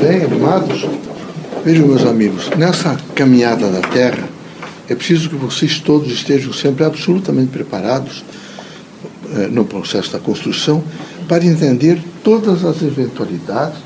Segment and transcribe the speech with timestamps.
[0.00, 0.86] Bem, amados,
[1.62, 4.26] vejam, meus amigos, nessa caminhada da Terra,
[4.88, 8.24] é preciso que vocês todos estejam sempre absolutamente preparados
[9.34, 10.82] eh, no processo da construção
[11.28, 13.80] para entender todas as eventualidades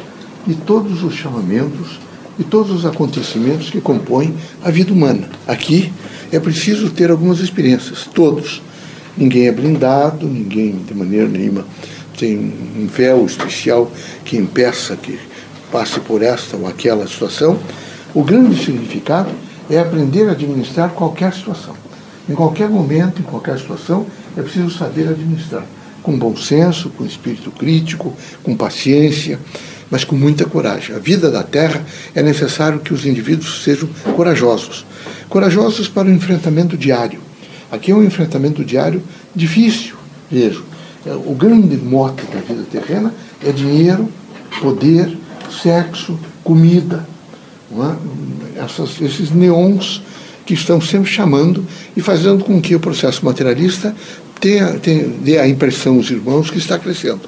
[0.46, 1.98] e todos os chamamentos
[2.38, 4.32] e todos os acontecimentos que compõem
[4.62, 5.28] a vida humana.
[5.48, 5.92] Aqui
[6.30, 8.62] é preciso ter algumas experiências, todos.
[9.16, 11.64] Ninguém é blindado, ninguém de maneira nenhuma
[12.18, 12.36] tem
[12.76, 13.90] um véu especial
[14.24, 15.18] que impeça que
[15.70, 17.58] passe por esta ou aquela situação.
[18.14, 19.30] O grande significado
[19.70, 21.74] é aprender a administrar qualquer situação.
[22.28, 25.64] Em qualquer momento, em qualquer situação, é preciso saber administrar.
[26.02, 29.38] Com bom senso, com espírito crítico, com paciência,
[29.90, 30.94] mas com muita coragem.
[30.94, 34.84] A vida da Terra é necessário que os indivíduos sejam corajosos.
[35.28, 37.20] Corajosos para o enfrentamento diário.
[37.70, 39.02] Aqui é um enfrentamento diário
[39.34, 39.96] difícil,
[40.30, 40.67] vejo.
[41.08, 44.10] É, o grande mote da vida terrena é dinheiro,
[44.60, 45.16] poder,
[45.62, 47.08] sexo, comida.
[47.72, 48.62] É?
[48.62, 50.02] Essas, esses neons
[50.44, 51.64] que estão sempre chamando
[51.96, 53.94] e fazendo com que o processo materialista
[54.38, 57.22] tenha, tenha, dê a impressão aos irmãos que está crescendo.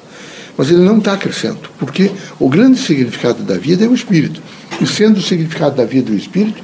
[0.55, 4.41] Mas ele não está crescendo, porque o grande significado da vida é o espírito.
[4.79, 6.61] E sendo o significado da vida o espírito,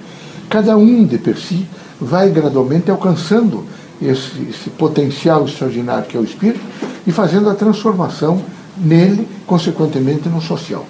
[0.50, 1.66] cada um de per si
[2.00, 3.66] vai gradualmente alcançando
[4.00, 6.60] esse, esse potencial extraordinário que é o espírito
[7.08, 8.44] e fazendo a transformação
[8.78, 10.86] nele, consequentemente no social.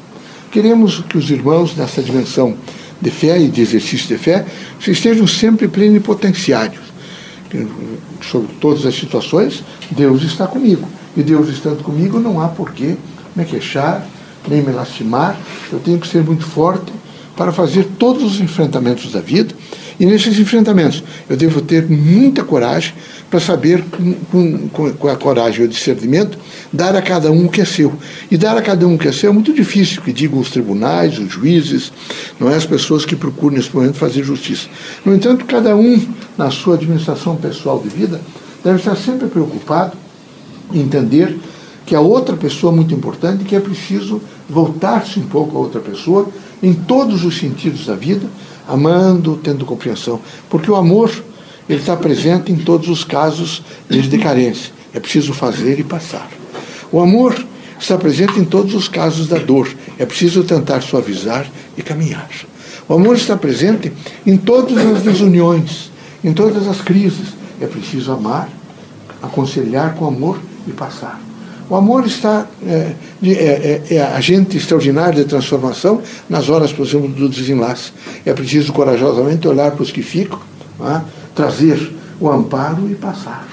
[0.51, 2.57] Queremos que os irmãos, nessa dimensão
[2.99, 4.43] de fé e de exercício de fé,
[4.79, 6.87] estejam sempre plenipotenciários.
[8.29, 10.87] Sobre todas as situações, Deus está comigo.
[11.15, 12.97] E Deus estando comigo, não há por que
[13.35, 14.05] me queixar,
[14.47, 15.37] nem me lastimar.
[15.71, 16.91] Eu tenho que ser muito forte
[17.37, 19.53] para fazer todos os enfrentamentos da vida
[19.99, 22.93] e nesses enfrentamentos, eu devo ter muita coragem
[23.31, 23.83] para saber,
[24.31, 26.37] com, com, com, a coragem e o discernimento,
[26.71, 27.93] dar a cada um o que é seu.
[28.29, 30.51] E dar a cada um o que é seu é muito difícil, que digam os
[30.51, 31.91] tribunais, os juízes,
[32.39, 34.67] não é as pessoas que procuram nesse momento fazer justiça.
[35.03, 35.99] No entanto, cada um,
[36.37, 38.21] na sua administração pessoal de vida,
[38.63, 39.97] deve estar sempre preocupado
[40.71, 41.35] em entender
[41.87, 45.79] que a outra pessoa é muito importante, que é preciso voltar-se um pouco a outra
[45.79, 46.27] pessoa
[46.61, 48.27] em todos os sentidos da vida,
[48.67, 50.19] amando, tendo compreensão.
[50.49, 51.09] Porque o amor,
[51.69, 54.73] ele está presente em todos os casos de carência.
[54.93, 56.29] É preciso fazer e passar.
[56.91, 57.33] O amor
[57.79, 59.73] está presente em todos os casos da dor.
[59.97, 62.29] É preciso tentar suavizar e caminhar.
[62.89, 63.93] O amor está presente
[64.25, 65.89] em todas as desuniões,
[66.21, 67.29] em todas as crises.
[67.61, 68.49] É preciso amar,
[69.21, 70.37] aconselhar com amor
[70.67, 71.26] e passar.
[71.69, 77.09] O amor está é, é, é, é agente extraordinário de transformação nas horas, por exemplo,
[77.09, 77.91] do desenlace.
[78.25, 80.39] É preciso corajosamente olhar para os que ficam,
[80.79, 81.01] é?
[81.35, 83.45] trazer o amparo e passar.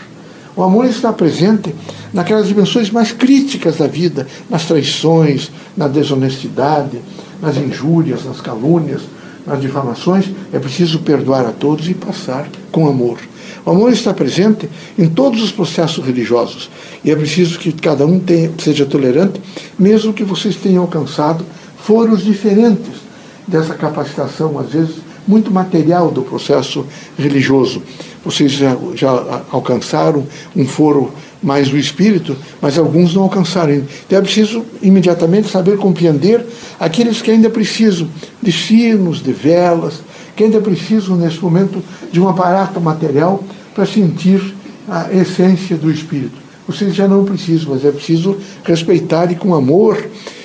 [0.54, 1.74] O amor está presente
[2.12, 7.00] naquelas dimensões mais críticas da vida, nas traições, na desonestidade,
[7.42, 9.02] nas injúrias, nas calúnias,
[9.44, 10.26] nas difamações.
[10.52, 13.18] É preciso perdoar a todos e passar com amor.
[13.64, 16.70] O amor está presente em todos os processos religiosos
[17.02, 19.40] e é preciso que cada um tenha, seja tolerante,
[19.78, 21.44] mesmo que vocês tenham alcançado
[21.78, 23.04] foros diferentes
[23.46, 26.86] dessa capacitação, às vezes muito material do processo
[27.18, 27.82] religioso.
[28.24, 33.74] Vocês já, já alcançaram um foro mais do espírito, mas alguns não alcançaram.
[34.06, 36.44] Então é preciso imediatamente saber compreender
[36.80, 38.08] aqueles que ainda precisam
[38.42, 40.02] de sinos, de velas,
[40.36, 43.42] que ainda precisam, nesse momento, de um aparato material
[43.74, 44.54] para sentir
[44.88, 46.44] a essência do Espírito.
[46.66, 50.02] Vocês já não precisam, mas é preciso respeitar e com amor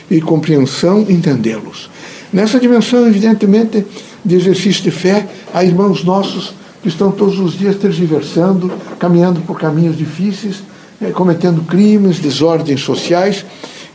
[0.09, 1.89] e compreensão entendê-los.
[2.31, 3.85] Nessa dimensão, evidentemente,
[4.23, 9.59] de exercício de fé, há irmãos nossos que estão todos os dias tergiversando, caminhando por
[9.59, 10.63] caminhos difíceis,
[11.01, 13.45] eh, cometendo crimes, desordens sociais,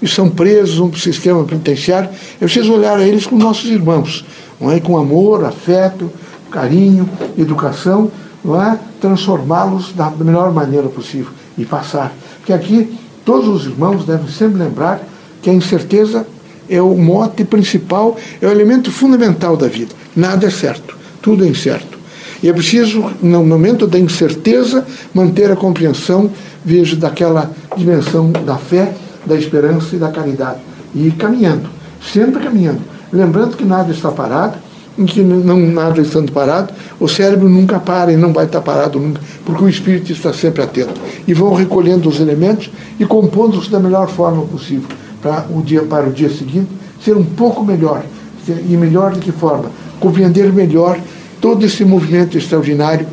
[0.03, 2.11] e são presos no sistema penitenciário.
[2.41, 4.25] É preciso olhar a eles como nossos irmãos,
[4.60, 4.81] não é?
[4.81, 6.10] com amor, afeto,
[6.50, 8.10] carinho, educação,
[8.44, 8.78] não é?
[9.00, 12.12] transformá-los da melhor maneira possível e passar.
[12.38, 15.00] Porque aqui todos os irmãos devem sempre lembrar
[15.43, 16.26] que a incerteza
[16.69, 19.94] é o mote principal, é o elemento fundamental da vida.
[20.17, 21.99] Nada é certo, tudo é incerto.
[22.43, 26.31] E é preciso, no momento da incerteza, manter a compreensão,
[26.64, 28.94] veja, daquela dimensão da fé,
[29.25, 30.61] da esperança e da caridade.
[30.94, 31.70] E ir caminhando,
[32.02, 32.82] sempre caminhando.
[33.14, 34.58] Lembrando que nada está parado,
[34.99, 38.99] em que não nada estando parado, o cérebro nunca para e não vai estar parado
[38.99, 41.00] nunca, porque o espírito está sempre atento.
[41.26, 44.88] E vão recolhendo os elementos e compondo-os da melhor forma possível,
[45.22, 46.69] para o dia, para o dia seguinte
[47.02, 48.05] ser um pouco melhor.
[48.49, 49.70] E melhor de que forma?
[50.00, 50.99] Compreender melhor
[51.40, 53.06] todo esse movimento extraordinário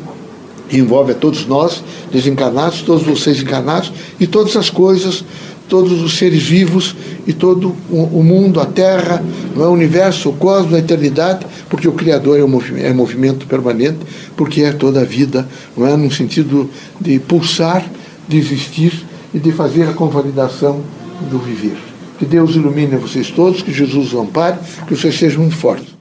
[0.68, 5.24] que envolve a todos nós, desencarnados, todos vocês encarnados, e todas as coisas
[5.68, 6.94] todos os seres vivos
[7.26, 9.22] e todo o mundo, a Terra,
[9.56, 9.58] é?
[9.60, 14.00] o universo, o cosmos, a eternidade, porque o Criador é, um movimento, é movimento permanente,
[14.36, 15.96] porque é toda a vida, não é?
[15.96, 16.68] no sentido
[17.00, 17.84] de pulsar,
[18.28, 20.80] de existir e de fazer a convalidação
[21.30, 21.76] do viver.
[22.18, 25.91] Que Deus ilumine vocês todos, que Jesus ampare, que vocês sejam muito fortes.